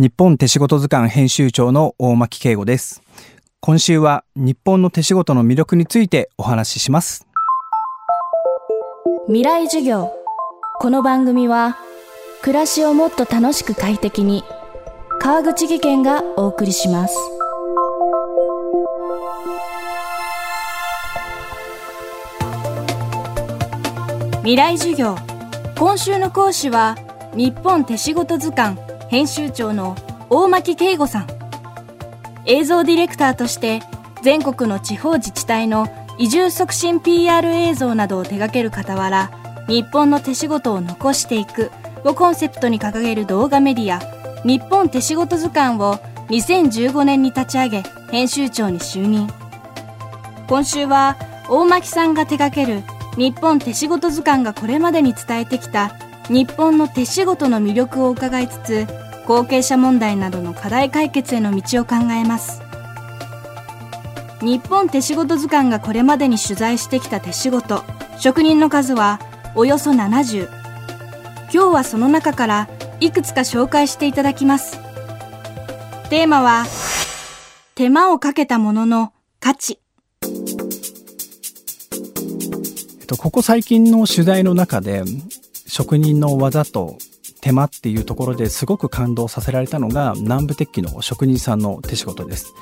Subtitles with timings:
[0.00, 3.02] 日本手仕事図鑑編集長の大牧圭吾です。
[3.60, 7.26] 今週は日本の手仕事の魅力についてお話しします。
[9.26, 10.10] 未来授業。
[10.78, 11.76] この番組は
[12.40, 14.42] 暮らしをもっと楽しく快適に
[15.18, 17.14] 川口義賢がお送りします。
[24.38, 25.14] 未来授業。
[25.76, 26.96] 今週の講師は
[27.34, 28.78] 日本手仕事図鑑
[29.10, 29.96] 編集長の
[30.28, 31.26] 大牧圭吾さん。
[32.46, 33.80] 映像ディレクターとして
[34.22, 39.32] 全国の地方自治体の移住促進 PR 映像などを手掛ける傍ら
[39.66, 41.72] 日本の手仕事を残していく
[42.04, 43.98] をコンセプトに掲げる動画メディア
[44.46, 45.94] 日本手仕事図鑑を
[46.28, 47.82] 2015年に立ち上げ
[48.12, 49.28] 編集長に就任。
[50.46, 51.16] 今週は
[51.48, 52.84] 大牧さんが手掛ける
[53.16, 55.96] 日本手仕事図鑑がこれまでに伝えてきた
[56.30, 58.86] 日本の手仕事の魅力を伺いつつ
[59.26, 62.62] 後継者問題などの課題解決への道を考えます。
[64.40, 67.82] 日本手仕事図鑑がこれまでに取材してきた手仕事
[68.18, 69.20] 職人の数は
[69.56, 72.68] およそ70今日はその中から
[73.00, 74.78] いくつか紹介していただきます。
[76.10, 76.64] テーマは
[77.74, 79.80] 手間をかけたものの価値。
[83.18, 85.02] ここ最近の取材の中で
[85.70, 86.98] 職人の技と
[87.40, 92.52] 手間っていうところですごく感動させられたのが南部鉄器の職人さんの手仕事です。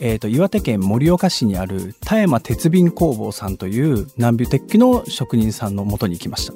[0.00, 6.54] えーと、岩手県盛岡市にある田山鉄瓶工房さんという南部鉄器の職人さんのもとに行きました。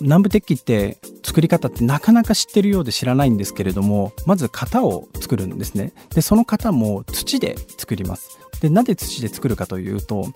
[0.00, 5.92] 南部鉄器って作り方ってなかなか知ってるようで知らないんですけれどもまず型を作るんですね。
[6.12, 8.40] でその型も土で作ります。
[8.60, 10.26] でなぜ土で作るかというと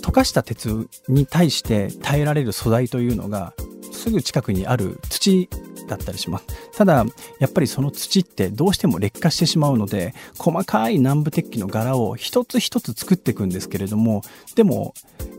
[0.00, 3.54] 溶かした鉄に対して耐えられる素材というのが
[4.02, 5.48] すぐ近くにある土
[5.86, 6.46] だったりします。
[6.76, 7.04] ただ
[7.38, 14.22] やっぱりその土ってどうしても劣化してしまうので細かい南部鉄器の柄を一つ一つ作っていくんですけれども
[14.56, 14.94] でも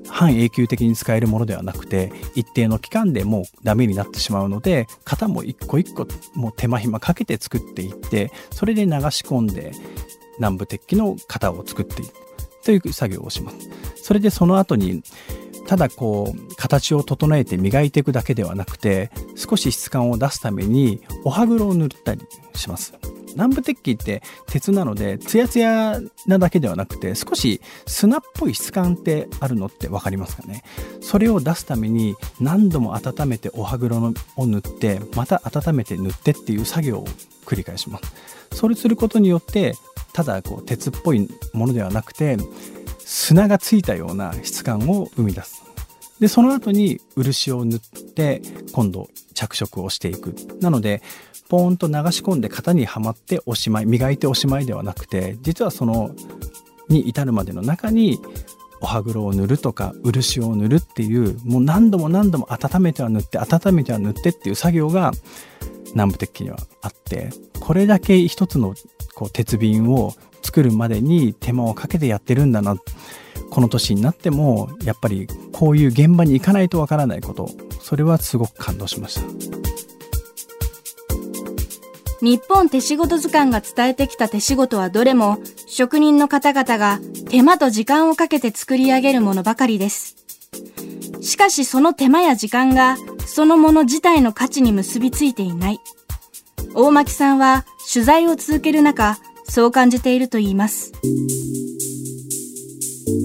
[0.07, 9.73] 半永久的に使えるものではなくて一定の期間でもうダメになってしまうので型も一個一個もう手間暇かけて作っていってそれで流し込んで
[10.37, 12.13] 南部鉄器の型を作っていく
[12.63, 13.69] という作業をします。
[14.01, 15.03] それでその後に
[15.67, 22.21] ただこう形を整えて磨いていくだけではなくて少し質感を出すためにお歯黒を塗ったり
[22.55, 22.93] します。
[23.35, 30.63] 南部鉄器って鉄なのでツヤツヤなだけではなくて少し砂っぽい質感ってあるのって分かりますかね。
[31.01, 33.97] それを出すために何度も温めてお歯黒
[34.37, 37.07] を塗ってまた温めて塗ってっていう作業を
[37.45, 38.57] 繰り返します。
[38.57, 39.73] それすることによって
[40.13, 42.37] ただこう鉄っぽいものではなくて
[43.13, 45.63] 砂がついたような質感を生み出す。
[46.19, 48.41] でその後に漆を塗って
[48.73, 50.33] 今度着色をしていく。
[50.59, 51.03] なので
[51.47, 56.15] ポーンと流し込んで型にはまっておしまい磨いておしまいではなくて実はその
[56.89, 58.19] に至るまでの中に
[58.81, 65.11] お歯黒を塗るとか漆を塗るっていうもう何度も何度も温めては塗って温めては塗ってっていう作業が
[65.91, 67.29] 南部鉄器にはあって
[67.59, 68.73] これだけ一つの
[69.13, 72.75] こう鉄瓶を作るまでに手間をかけてやってるんだな
[73.49, 77.49] この年になってもやっぱりこういう現場に行かないとわからないこと
[77.81, 79.63] それはすごく感動しました。
[82.23, 86.99] 日本手仕事図鑑が伝えてきた手仕事はどれも職人の方々が
[87.29, 90.15] 手間と時間をかけて作り上げるものばかりです。
[91.21, 92.95] しかしその手間や時間が
[93.25, 95.81] そのもの自体の価値に結びついていない。
[96.73, 100.91] 大牧さんは取材を続ける中そう感じていると言います。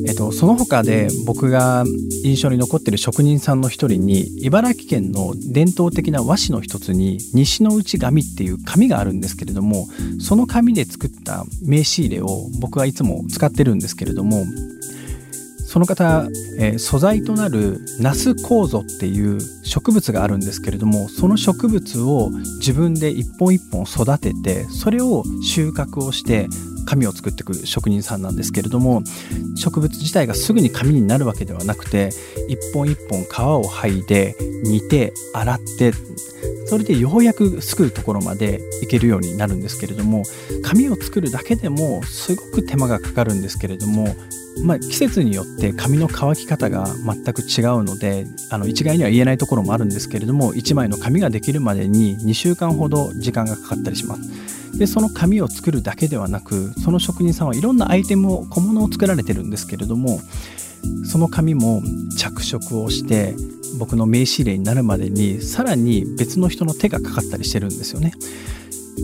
[0.06, 1.84] えっと、その他で僕が
[2.24, 9.86] 印象に残ってる職人さんの一人に茨城県の伝統的な和紙の一つに西の内紙っていう紙があるんですけれども
[10.20, 14.44] その紙で作った名刺入れを僕はいつも使ってるんですけれども
[15.68, 16.26] その方、
[16.58, 26.48] えー、素材となるナス構造っていう植物があるんですけれどもその植物を自分で一本一本育ててそれを収穫をして
[26.86, 29.02] 紙を作ってくる職人さんなんですけれども
[29.56, 32.08] 植物自体がすぐに紙になるわけではなくて
[32.48, 35.92] 一本一本皮を剥いで煮て洗って
[36.68, 40.22] それでようやく作るところまでいけるようになるんですけれども
[40.62, 44.14] 紙を作るだけでもすごく手間がかかるんですけれども
[44.64, 54.67] まあ、季節によって紙の乾き方が全く違うのであの一概には言えないところもあるんですけれども1枚の紙ができるまでに2週間ほど時間がかかったりします。
[54.78, 60.20] でその紙を作るだけではなくその職人さんはいろんなアイテムを小物を作られてるんですけれども
[61.04, 61.82] その紙も
[62.16, 63.34] 着色をして
[63.78, 68.12] 僕の名刺入れになるまでにさらに別の人の手がかかったりしてるんですよね。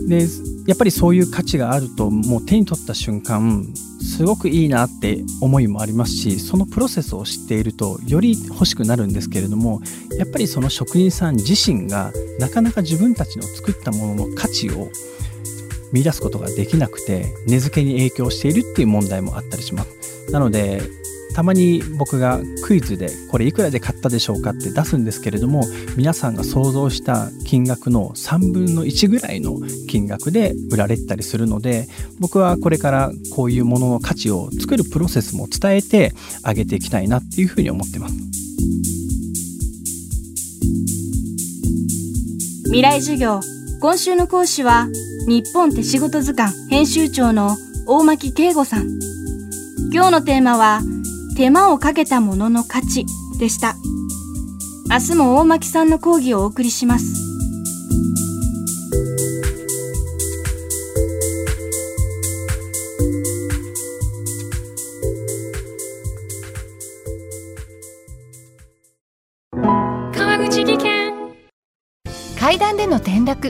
[0.07, 0.27] で
[0.67, 3.65] やっぱりそういう価値があるともう手に取った瞬間
[4.01, 9.81] すごくいいなって思いもありますしそのプロセスを知っているとより欲しくなるんですけれども
[10.17, 14.89] やっぱりその職人さん自身がなかなか自分たちの作ったものの価値を
[15.91, 20.31] 見出すことができなくて値付けに影響しているっていう問題もあったりします。
[20.31, 20.81] なので
[21.35, 25.63] たまに僕がクイズでこれいくらで買ったでしょうかって出すんですけれども
[25.97, 29.59] 皆さんが想像した金額の3分の1ぐらいの
[29.89, 31.87] 金額で売られたりするので
[32.21, 38.15] 僕はこれからこういうものの価値を作るプロセスも伝えてあげていきたいなっていうふうに思ってます。
[42.65, 43.41] 未来授業。
[43.81, 44.87] 今週の講師は
[45.27, 47.57] 日本手仕事図鑑編集長の
[47.87, 48.87] 大巻慶吾さん
[49.91, 50.81] 今日のテーマは
[51.35, 53.05] 手間をかけたものの価値
[53.39, 53.75] でした。
[54.89, 57.21] 明日も大巻さんの講義をお送りします。
[69.51, 71.13] 川口技研
[72.39, 73.49] 階段での転落